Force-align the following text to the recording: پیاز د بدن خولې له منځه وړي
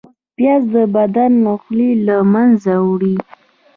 پیاز 0.35 0.63
د 0.73 0.75
بدن 0.95 1.33
خولې 1.61 1.91
له 2.07 2.15
منځه 2.33 2.73
وړي 2.87 3.15